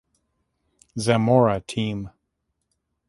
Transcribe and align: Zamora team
Zamora 0.97 1.61
team 1.61 2.09